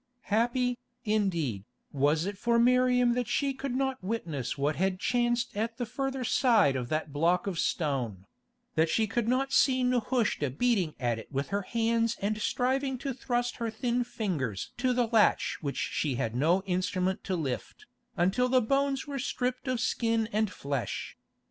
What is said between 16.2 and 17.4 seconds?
no instrument to